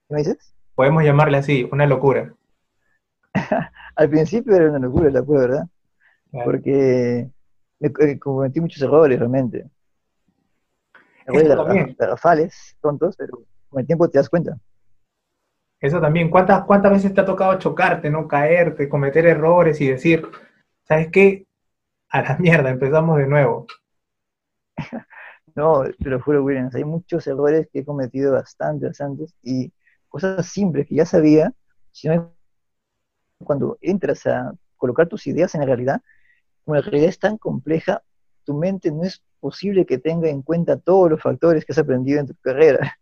[0.08, 0.56] ¿Qué me dices?
[0.76, 2.34] Podemos llamarle así, una locura.
[4.00, 5.68] Al principio era una locura, la pura verdad,
[6.32, 6.46] Claro.
[6.46, 7.30] porque
[7.80, 9.70] me, eh, cometí muchos errores realmente.
[11.26, 14.58] Errores garrafales, tontos, pero con el tiempo te das cuenta.
[15.82, 20.26] Eso también, ¿cuántas, cuántas veces te ha tocado chocarte, no caerte, cometer errores y decir,
[20.88, 21.46] ¿sabes qué?
[22.08, 23.68] A la mierda, empezamos de nuevo.
[25.56, 29.74] No, te lo juro, Williams, hay muchos errores que he cometido bastante, bastantes, y
[30.08, 31.52] cosas simples que ya sabía,
[31.92, 32.32] sino
[33.44, 36.02] cuando entras a colocar tus ideas en la realidad,
[36.66, 38.04] como la realidad es tan compleja,
[38.46, 42.20] tu mente no es posible que tenga en cuenta todos los factores que has aprendido
[42.20, 42.98] en tu carrera.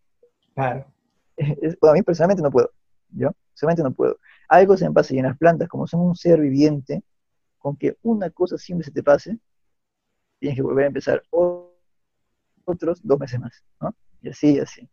[0.55, 0.85] Claro.
[1.37, 2.71] Es- bueno, a mí personalmente no puedo,
[3.09, 3.31] ¿yo?
[3.51, 4.19] Personalmente no puedo.
[4.49, 7.03] Algo se me pasa y en las plantas, como son un ser viviente,
[7.59, 9.37] con que una cosa simple se te pase,
[10.39, 11.21] tienes que volver a empezar
[12.65, 13.95] otros dos meses más, ¿no?
[14.21, 14.89] Y así, y así.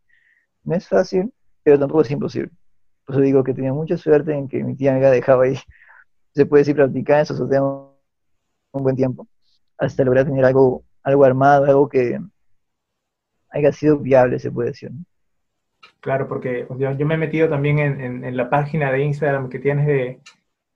[0.65, 2.53] No es fácil, pero tampoco es imposible.
[3.05, 5.59] Por eso digo que tenía mucha suerte en que mi tía me dejado ahí,
[6.35, 9.29] se puede decir, practicar en su un, buen tiempo,
[9.79, 12.19] hasta lograr tener algo, algo armado, algo que
[13.51, 14.91] haya sido viable, se puede decir.
[16.01, 20.21] Claro, porque yo, me he metido también en, la página de Instagram que tienes de,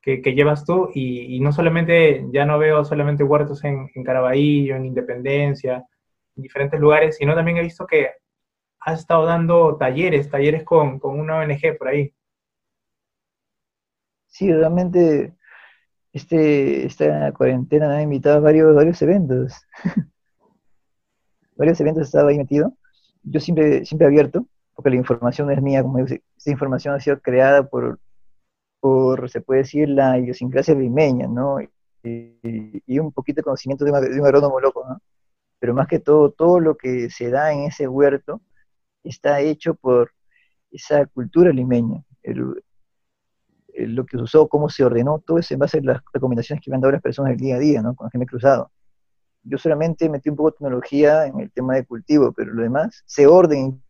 [0.03, 5.85] que, llevas tú y, no solamente, ya no veo solamente huertos en, Caraballo, en Independencia,
[6.37, 8.11] en diferentes lugares, sino también he visto que
[8.81, 12.15] has estado dando talleres, talleres con una ONG por ahí.
[14.29, 15.35] Sí, realmente
[16.13, 19.55] este, esta cuarentena me ha invitado a varios, varios eventos.
[21.57, 22.75] varios eventos estaba ahí metido.
[23.23, 27.21] Yo siempre, siempre abierto, porque la información es mía, como digo, esta información ha sido
[27.21, 27.99] creada por,
[28.81, 31.59] por, se puede decir, la idiosincrasia limeña, ¿no?
[31.61, 35.01] Y, un poquito de conocimiento de un, agrónomo loco, ¿no?
[35.59, 38.41] Pero más que todo, todo lo que se da en ese huerto
[39.03, 40.13] está hecho por
[40.71, 42.05] esa cultura limeña.
[43.87, 46.71] Lo que se usó, cómo se ordenó, todo eso en base a las recomendaciones que
[46.71, 47.95] me han dado las personas del día a día, ¿no?
[47.95, 48.71] Con las que me he cruzado.
[49.43, 53.05] Yo solamente metí un poco de tecnología en el tema de cultivo, pero lo demás,
[53.07, 53.81] ese orden,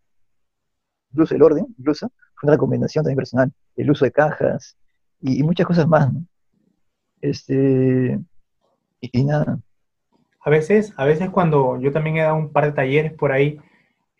[1.12, 3.53] incluso el orden, incluso, fue una recomendación también personal.
[3.77, 4.77] El uso de cajas
[5.20, 6.24] y, muchas cosas más, ¿no?
[7.20, 8.18] Este,
[9.01, 9.59] y, y nada.
[10.44, 13.59] A veces, a veces cuando yo también he dado un par de talleres por ahí,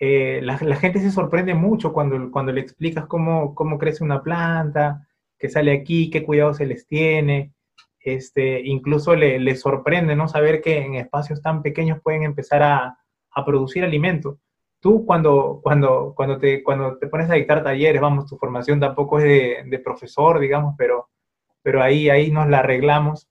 [0.01, 4.23] eh, la, la gente se sorprende mucho cuando, cuando le explicas cómo, cómo crece una
[4.23, 5.08] planta,
[5.39, 7.53] que sale aquí, qué cuidado se les tiene.
[8.01, 10.29] Este, incluso le, le sorprende ¿no?
[10.29, 12.99] saber que en espacios tan pequeños pueden empezar a,
[13.31, 14.39] a producir alimento.
[14.81, 19.19] Tú cuando, cuando, cuando, te, cuando te pones a dictar talleres, vamos, tu formación tampoco
[19.19, 21.09] es de, de profesor, digamos, pero,
[21.63, 23.29] pero ahí, ahí nos la arreglamos.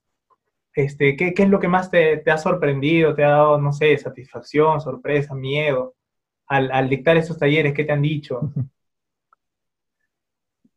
[0.74, 3.14] Este, ¿qué, ¿Qué es lo que más te, te ha sorprendido?
[3.14, 5.94] ¿Te ha dado, no sé, satisfacción, sorpresa, miedo
[6.46, 7.74] al, dictar esos talleres?
[7.74, 8.52] ¿Qué te han dicho?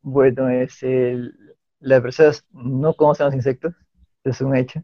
[0.01, 1.33] Bueno, es el,
[1.79, 3.73] las personas no conocen los insectos,
[4.23, 4.83] es un hecho.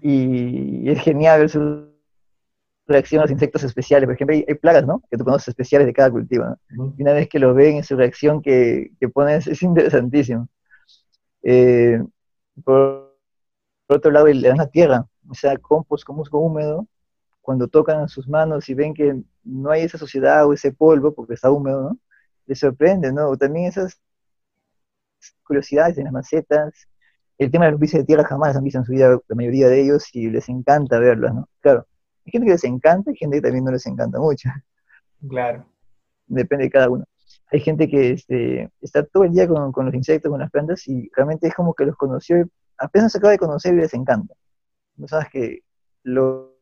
[0.00, 1.88] Y es genial ver su
[2.86, 4.06] reacción a los insectos especiales.
[4.06, 5.02] Por ejemplo, hay, plagas, ¿no?
[5.10, 6.94] Que tú conoces especiales de cada cultivo, ¿no?
[6.96, 10.48] Y una vez que lo ven, su reacción que, que pones es interesantísimo.
[11.42, 12.02] Eh,
[12.64, 13.16] por,
[13.88, 16.88] otro lado, le dan la tierra, o sea, compost con musgo húmedo,
[17.40, 21.34] cuando tocan sus manos y ven que no hay esa suciedad o ese polvo, porque
[21.34, 21.98] está húmedo, ¿no?
[22.46, 23.36] Les sorprende, ¿no?
[23.36, 24.00] también esas
[25.44, 26.88] curiosidades en las macetas.
[27.38, 29.68] El tema de los pisos de tierra jamás han visto en su vida la mayoría
[29.68, 31.48] de ellos y les encanta verlos, ¿no?
[31.60, 31.86] Claro,
[32.24, 34.48] hay gente que les encanta y gente que también no les encanta mucho.
[35.28, 35.66] Claro.
[36.26, 37.04] Depende de cada uno.
[37.52, 40.86] Hay gente que este, está todo el día con, con, los insectos, con las plantas
[40.88, 44.34] y realmente es como que los conoció, apenas se acaba de conocer y les encanta.
[44.98, 45.60] Personas que
[46.02, 46.56] lo,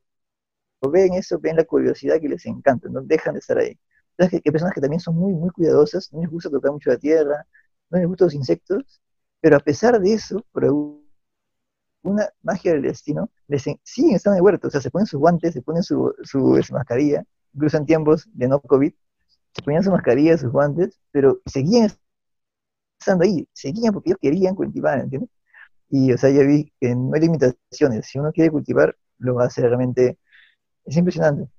[0.90, 3.79] ven eso, ven la curiosidad que les encanta, no dejan de estar ahí.
[4.16, 6.90] Entonces, que, hay personas que también son muy, muy cuidadosas, no les gusta tocar mucho
[6.90, 7.46] la tierra,
[7.90, 9.01] no les gustan los insectos,
[9.40, 10.64] pero a pesar de eso, por
[12.03, 15.55] una magia del destino, les siguen estando en huerto, o sea, se ponen sus guantes,
[15.55, 18.92] se ponen su, su, mascarilla, incluso en tiempos de no COVID,
[19.55, 21.90] se ponían su mascarilla, sus guantes, pero seguían
[22.99, 25.31] estando ahí, seguían porque ellos querían cultivar, ¿entiendes?
[25.90, 29.44] Y, o sea, ya vi que no hay limitaciones, si uno quiere cultivar, lo va
[29.44, 30.18] a hacer realmente,
[30.87, 31.51] es impresionante.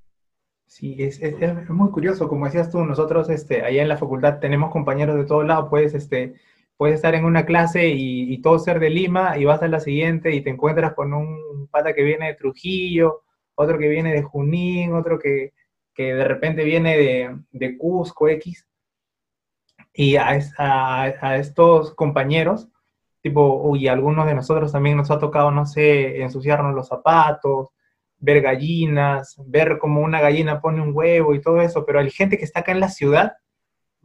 [0.67, 4.71] Sí, es, es, muy curioso, como decías tú, nosotros este, allá en la facultad tenemos
[4.71, 6.35] compañeros de todos lados, puedes, este,
[6.75, 9.79] puedes estar en una clase y, y todo ser de Lima y vas a la
[9.79, 13.23] siguiente y te encuentras con un pata que viene de Trujillo,
[13.55, 15.53] otro que viene de Junín, otro que,
[15.93, 18.67] que de repente viene de, de Cusco X.
[19.93, 22.67] Y a, a, a, estos compañeros,
[23.21, 27.69] tipo, y algunos de nosotros también nos ha tocado, no sé, ensuciarnos los zapatos,
[28.19, 32.37] ver gallinas, ver cómo una gallina pone un huevo y todo eso, pero hay gente
[32.37, 33.33] que está acá en la ciudad,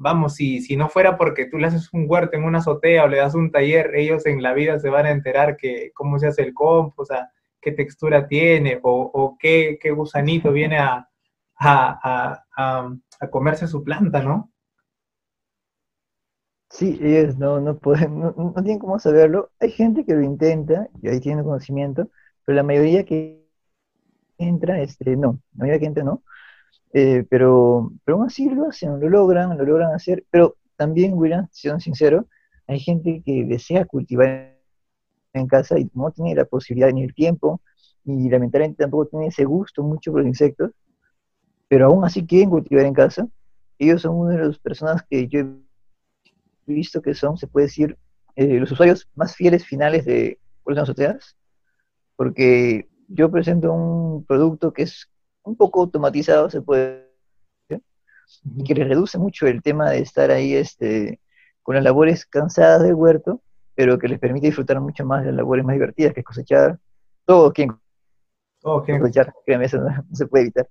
[0.01, 3.09] vamos, si, si no fuera porque tú le haces un huerto en una azotea o
[3.09, 6.29] le das un taller, ellos en la vida se van a enterar que cómo se
[6.29, 11.09] hace el compost, o sea, qué textura tiene o, qué, qué, gusanito viene a,
[11.59, 14.51] a, a, a, comerse su planta, ¿no?
[16.70, 19.51] Sí, ellos no, no pueden, no, no tienen cómo saberlo.
[19.61, 22.09] Hay gente que lo intenta y ahí tiene conocimiento,
[22.44, 23.39] pero la mayoría que
[24.46, 26.22] entra, este, no, la mayoría que entra no,
[26.92, 31.48] eh, pero, pero aún así lo hacen, lo logran, lo logran hacer, pero también, William,
[31.53, 32.26] siendo sincero,
[32.66, 34.57] hay gente que desea cultivar
[35.33, 37.61] en casa y no tiene la posibilidad ni el tiempo,
[38.05, 40.72] y lamentablemente tampoco tiene ese gusto mucho por los insectos,
[41.68, 43.29] pero aún así quieren cultivar en casa.
[43.79, 45.46] Ellos son una de las personas que yo he
[46.66, 47.96] visto que son, se puede decir,
[48.37, 51.37] eh, los usuarios más fieles finales de las azoteas,
[52.16, 55.11] porque yo presento un producto que es
[55.42, 57.09] un poco automatizado, se puede
[57.68, 57.85] decir,
[58.57, 61.20] y que le reduce mucho el tema de estar ahí este,
[61.62, 63.42] con las labores cansadas del huerto,
[63.75, 66.79] pero que les permite disfrutar mucho más de las labores más divertidas, que es cosechar.
[67.25, 70.68] Todos quieren cosechar, créanme, eso no, se puede evitar.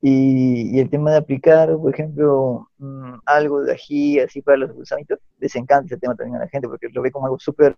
[0.00, 5.18] Y, el tema de aplicar, por ejemplo, mm, algo de ají así para los gusanitos,
[5.38, 7.76] les encanta ese tema también a la gente, porque lo ve como algo súper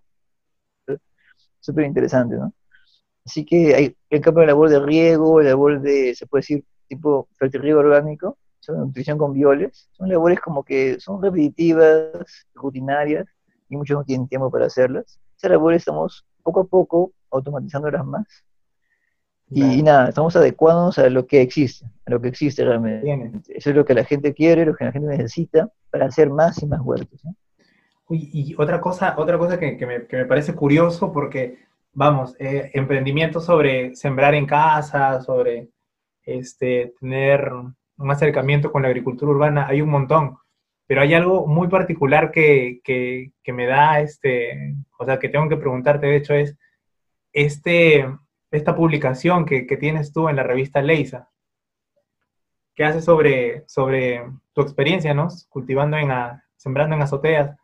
[1.61, 2.53] súper interesante, ¿no?
[3.25, 7.27] Así que hay el campo de labor de riego, labor de, se puede decir, tipo
[7.37, 13.27] fertirriego orgánico, son nutrición con violes, son labores como que son repetitivas, rutinarias,
[13.69, 15.19] y muchos no tienen tiempo para hacerlas.
[15.37, 18.27] Esas labores estamos poco a poco automatizándolas más.
[19.53, 23.57] Y, nada, estamos adecuándonos a lo que existe, a lo que existe realmente.
[23.57, 26.63] Eso es lo que la gente quiere, lo que la gente necesita para hacer más
[26.63, 27.21] y más huertos.
[28.09, 31.57] y otra cosa, otra cosa que, que, me, que me parece curioso, porque
[31.93, 35.69] vamos, eh, emprendimientos sobre sembrar en casa, sobre
[36.23, 40.37] este, tener un acercamiento con la agricultura urbana, hay un montón.
[40.87, 45.57] Pero hay algo muy particular que, que, me da, este, o sea, que tengo que
[45.57, 46.57] preguntarte, de hecho, es
[47.33, 48.05] este,
[48.51, 51.29] esta publicación que, que tienes tú en la revista Leisa,
[52.75, 55.29] que hace sobre, sobre tu experiencia, ¿no?
[55.49, 56.09] Cultivando en,
[56.57, 57.55] sembrando en azoteas.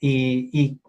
[0.00, 0.80] Y, y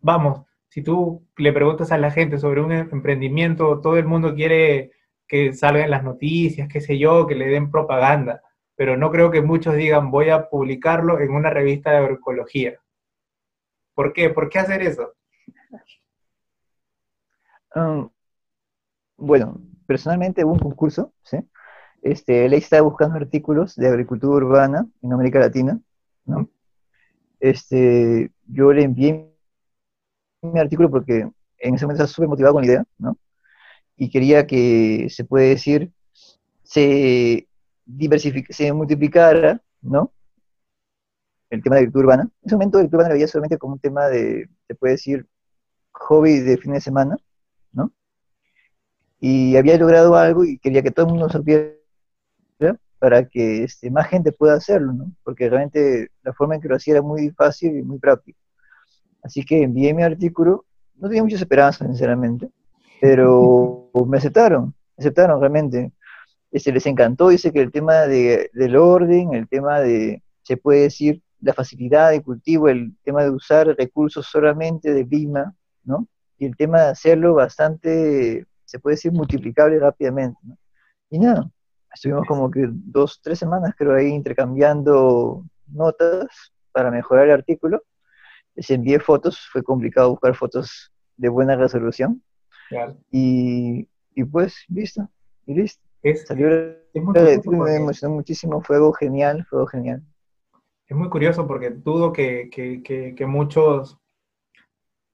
[0.00, 0.42] vamos,
[0.76, 4.92] si tú le preguntas a la gente sobre un emprendimiento, todo el mundo quiere
[5.26, 8.42] que salgan las noticias, qué sé yo, que le den propaganda,
[8.74, 12.78] pero no creo que muchos digan voy a publicarlo en una revista de agroecología.
[13.94, 14.28] ¿Por qué?
[14.28, 15.14] ¿Por qué hacer eso?
[17.74, 18.10] Um,
[19.16, 21.38] bueno, personalmente hubo un concurso, ¿sí?
[22.02, 25.80] Este, él estaba buscando artículos de agricultura urbana en América Latina,
[26.26, 26.50] ¿no?
[27.40, 29.35] Este, yo le envié
[30.42, 33.18] mi artículo porque en ese momento estaba súper motivado con la idea, ¿no?
[33.96, 35.92] Y quería que, se puede decir,
[36.62, 37.48] se
[38.50, 40.12] se multiplicara, ¿no?
[41.50, 42.22] El tema de virtud urbana.
[42.24, 45.26] En ese momento, virtud urbana lo veía solamente como un tema de, se puede decir,
[45.92, 47.16] hobby de fin de semana,
[47.72, 47.92] ¿no?
[49.20, 51.72] Y había logrado algo y quería que todo el mundo supiera
[52.98, 55.12] para que este, más gente pueda hacerlo, ¿no?
[55.22, 58.38] Porque realmente la forma en que lo hacía era muy fácil y muy práctico.
[59.22, 60.64] Así que envié mi artículo,
[60.96, 62.48] no tenía muchas esperanzas, sinceramente,
[63.00, 65.92] pero me aceptaron, aceptaron realmente.
[66.50, 70.82] Este, les encantó, dice que el tema de, del orden, el tema de, se puede
[70.82, 76.08] decir, la facilidad de cultivo, el tema de usar recursos solamente de Lima, ¿no?
[76.38, 80.56] Y el tema de hacerlo bastante, se puede decir, multiplicable rápidamente, ¿no?
[81.10, 81.50] Y nada,
[81.92, 87.82] estuvimos como que dos, tres semanas creo ahí intercambiando notas para mejorar el artículo.
[88.56, 92.22] Les envié fotos, fue complicado buscar fotos de buena resolución.
[93.12, 95.08] Y, y, pues, listo,
[95.46, 95.82] y listo.
[96.02, 100.02] Es, Salió es me emocionó muchísimo, fue algo genial, fue algo genial.
[100.88, 103.98] Es muy curioso porque dudo que, que, que, que muchos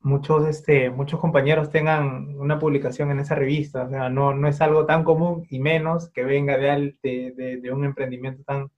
[0.03, 3.85] muchos, este, muchos compañeros tengan una publicación en esa revista.
[3.85, 7.73] O sea, no, no es algo tan común y menos que venga de, de, de,
[7.73, 8.71] un emprendimiento tan,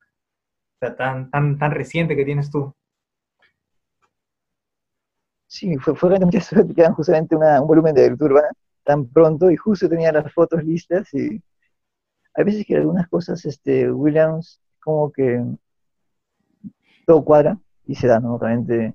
[0.79, 2.75] tan, tan, tan reciente que tienes tú.
[5.55, 8.49] Sí, fue, fue realmente mucha suerte que justamente una, un volumen de lectura urbana
[8.83, 11.41] tan pronto y justo tenía las fotos listas y
[12.35, 15.45] hay veces que algunas cosas, este, Williams, como que
[17.07, 18.37] todo cuadra y se da, ¿no?
[18.37, 18.95] Realmente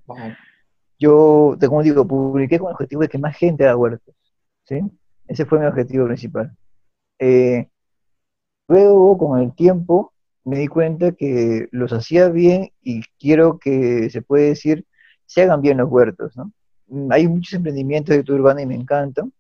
[1.00, 4.14] yo, como digo, publiqué con el objetivo de que más gente haga huertos,
[4.66, 4.82] ¿sí?
[5.30, 6.52] Ese fue mi objetivo principal.
[7.20, 7.70] Eh,
[8.68, 10.12] luego, con el tiempo,
[10.44, 14.86] me di cuenta que los hacía bien y quiero que, se puede decir,
[15.30, 16.52] se hagan bien los huertos, ¿no?
[16.88, 19.32] Mm, hay muchos emprendimientos de tu urbana y me encantan,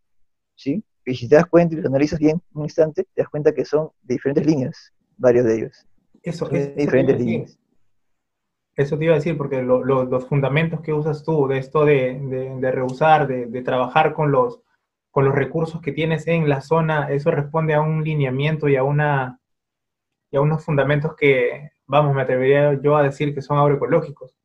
[0.53, 0.83] ¿sí?
[1.03, 3.65] Y si te das cuenta y los analizas bien un instante, te das cuenta que
[3.65, 5.87] son de diferentes líneas, varios de ellos.
[6.21, 7.59] Eso, es diferentes líneas.
[8.75, 12.19] Eso te iba a decir, porque los fundamentos que usas tú de esto de,
[12.61, 14.61] de, reusar, de, trabajar con los,
[15.09, 18.83] con los recursos que tienes en la zona, eso responde a un lineamiento y a,
[18.83, 19.39] una,
[20.29, 24.38] y a unos fundamentos que, vamos, me atrevería yo a decir que son agroecológicos.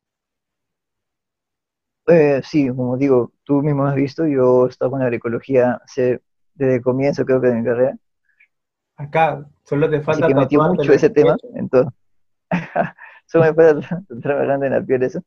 [2.07, 5.81] Eh, sí, como digo, tú mismo has visto, yo he estado con la agroecología
[6.53, 7.97] desde el comienzo, creo que de mi carrera.
[8.97, 10.25] Acá solo te falta...
[10.25, 11.93] Así que metí mucho ese tema en todo.
[13.27, 13.81] Eso me puede
[14.21, 15.19] trabajando en la piel eso.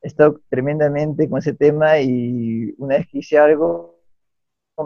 [0.00, 3.98] He estado tremendamente con ese tema y una vez que hice algo,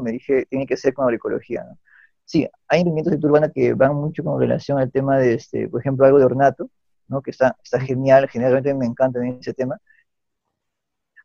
[0.02, 1.78] me dije, tiene que ser con agroecología, ¿no?
[2.24, 5.80] Sí, hay movimientos de urbana que van mucho con relación al tema de, este, por
[5.80, 6.70] ejemplo, algo de ornato,
[7.08, 7.22] ¿no?
[7.22, 9.78] Que está, está genial, generalmente me encanta ese tema.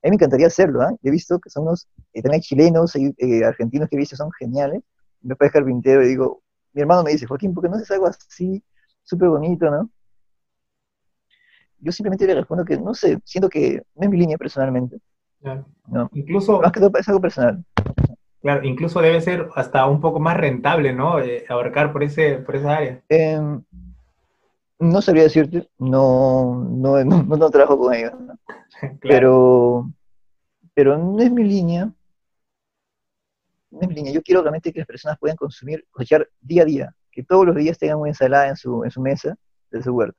[0.04, 0.94] A mí me encantaría hacerlo, ¿ah?
[1.02, 4.82] He visto que son unos, eh, también chilenos, eh, argentinos que he visto, son geniales.
[5.22, 6.42] Me puede carpintero y digo,
[6.74, 8.62] mi hermano me dice, Joaquín, ¿por qué no haces algo así,
[9.04, 9.90] súper bonito, ¿no?
[11.84, 15.00] yo simplemente le respondo que no sé, siento que no es mi línea personalmente.
[15.42, 15.66] Claro.
[16.14, 17.64] Incluso, más que todo es algo personal.
[18.42, 21.20] Claro, incluso debe ser hasta un poco más rentable, ¿no?
[21.20, 23.02] Eh, abarcar por, ese, por esa área.
[23.10, 23.62] Em,
[24.80, 27.04] no sabría decirte, no, no,
[27.38, 28.14] no, trabajo con ellos,
[29.02, 29.92] pero,
[30.74, 31.92] pero no es mi línea.
[33.72, 34.14] No es mi línea.
[34.14, 37.56] Yo quiero realmente que las personas puedan consumir, cosechar día a día, que todos los
[37.56, 39.36] días tengan una ensalada en su, en su mesa
[39.72, 40.18] de su huerto.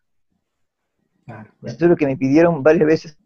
[1.62, 3.18] Eso es lo que me pidieron varias veces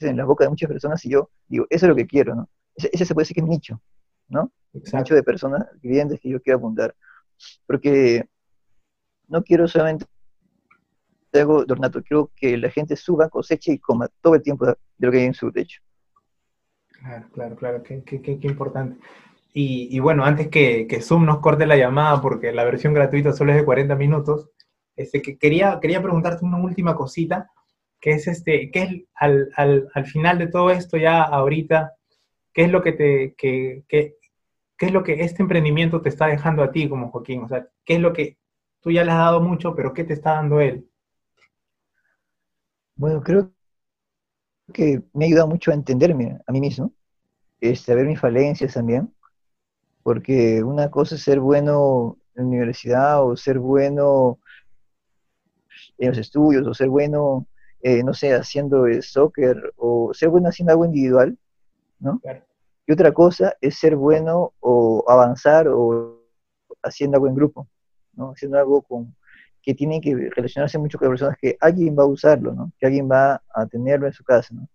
[0.00, 2.48] en la boca de muchas personas y yo digo, eso es lo que quiero, ¿no?
[2.74, 3.80] Ese, se puede decir que es mi nicho,
[4.28, 4.52] ¿no?
[4.72, 6.94] El nicho de personas, clientes que yo quiero apuntar.
[7.66, 8.28] Porque
[9.28, 10.06] no quiero solamente
[11.38, 15.10] de ornato, quiero que la gente suba, coseche y coma todo el tiempo de lo
[15.10, 15.80] que hay en su techo.
[16.90, 18.98] Claro, claro, claro, qué, qué, qué, importante.
[19.52, 23.32] Y, y, bueno, antes que, que Zoom nos corte la llamada, porque la versión gratuita
[23.32, 24.50] solo es de 40 minutos,
[24.96, 27.50] este, que quería, quería preguntarte una última cosita,
[28.00, 31.94] que es este, ¿qué es al, al, al final de todo esto ya ahorita,
[32.52, 34.16] qué es lo que te, que, qué
[34.78, 37.42] es lo que este emprendimiento te está dejando a ti como Joaquín?
[37.44, 38.38] O sea, ¿qué es lo que
[38.80, 40.88] tú ya le has dado mucho, pero qué te está dando él?
[42.96, 43.52] Bueno, creo
[44.72, 46.92] que me ha ayudado mucho a entenderme a mí mismo,
[47.60, 49.12] este, a ver mis falencias también,
[50.02, 54.38] porque una cosa es ser bueno en la universidad o ser bueno
[55.98, 57.46] en los estudios, o ser bueno,
[57.80, 61.36] eh, no sé, haciendo soccer, o ser bueno haciendo algo individual,
[61.98, 62.20] ¿no?
[62.86, 66.20] Y otra cosa es ser bueno o avanzar o
[66.82, 67.68] haciendo algo en grupo,
[68.12, 68.32] ¿no?
[68.32, 69.16] Haciendo algo con,
[69.64, 72.72] que tiene que relacionarse mucho con las personas que alguien va a usarlo, ¿no?
[72.78, 74.68] Que alguien va a tenerlo en su casa, ¿no?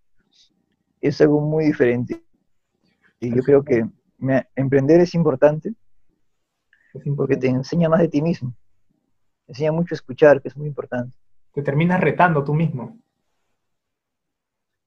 [0.99, 2.23] Es algo muy diferente.
[3.19, 3.85] Y yo creo que
[4.55, 5.73] emprender es importante
[7.15, 8.53] porque te enseña más de ti mismo
[9.49, 11.15] enseña mucho a escuchar, que es muy importante.
[11.53, 12.97] Te terminas retando tú mismo.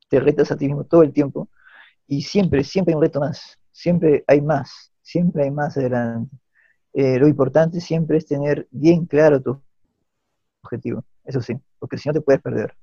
[0.08, 1.48] Te retas a ti mismo todo el tiempo
[2.06, 6.36] y siempre, siempre hay un reto más, siempre hay más, siempre hay más adelante.
[6.92, 9.62] Eh, lo importante siempre es tener bien claro tu
[10.62, 12.74] objetivo, eso sí, porque si no te puedes perder.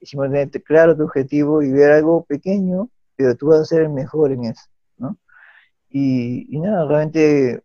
[0.00, 3.82] Y si tener claro tu objetivo y ver algo pequeño, pero tú vas a ser
[3.82, 4.62] el mejor en eso,
[4.98, 5.18] ¿no?
[5.90, 7.62] Y, nada, realmente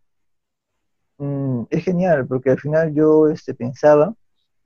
[1.18, 4.14] mm, es genial, porque al final yo este, pensaba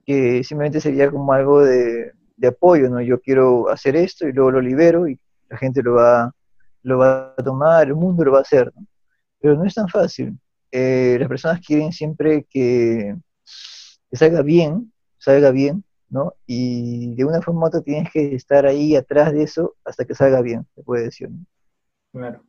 [0.05, 3.01] que simplemente sería como algo de, de apoyo, ¿no?
[3.01, 5.19] Yo quiero hacer esto y luego lo libero y
[5.49, 6.33] la gente lo va,
[6.83, 8.85] lo va a tomar, el mundo lo va a hacer, ¿no?
[9.39, 10.39] Pero no es tan fácil.
[10.71, 13.15] Eh, las personas quieren siempre que,
[14.11, 16.33] salga bien, salga bien, ¿no?
[16.45, 20.15] Y de una forma u otra tienes que estar ahí atrás de eso hasta que
[20.15, 21.29] salga bien, se puede decir.
[22.11, 22.43] Claro.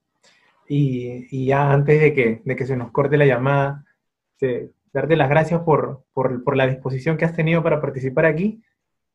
[0.69, 3.85] Y, ya antes de que, de que se nos corte la llamada,
[4.93, 8.63] darte las gracias por, por, por, la disposición que has tenido para participar aquí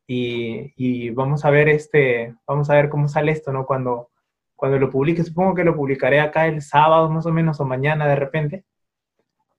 [0.06, 3.66] y, vamos a ver este, vamos a ver cómo sale esto, ¿no?
[3.66, 4.10] Cuando,
[4.54, 8.06] cuando lo publique, supongo que lo publicaré acá el sábado más o menos o mañana
[8.06, 8.64] de repente.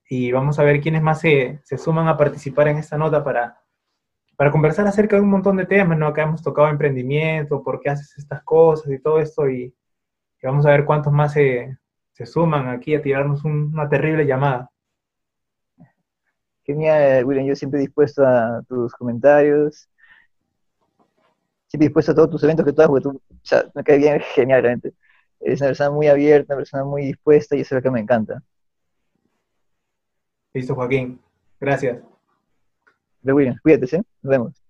[0.08, 3.60] Y vamos a ver quiénes más se, se suman a participar en esta nota para,
[4.36, 6.06] para conversar acerca de un montón de temas, ¿no?
[6.06, 9.74] Acá hemos tocado emprendimiento, por qué haces estas cosas y todo esto, y,
[10.42, 11.76] vamos a ver cuántos más se,
[12.12, 14.70] se suman aquí a tirarnos una terrible llamada.
[16.64, 19.88] Genial, William, yo siempre dispuesto a tus comentarios,
[21.68, 23.98] siempre dispuesto a todos tus eventos que tú hagas, porque tú, o sea, me cae
[23.98, 24.94] bien genial, realmente.
[25.40, 28.00] Eres una persona muy abierta, una persona muy dispuesta y eso es lo que me
[28.00, 28.42] encanta.
[30.56, 31.20] Listo, Joaquín.
[31.60, 31.98] Gracias.
[33.22, 33.96] William, cuídate, ¿sí?
[34.22, 34.65] Nos vemos.